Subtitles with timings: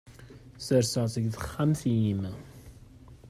[0.65, 2.21] Serseɣ-tt deg texxamt-im.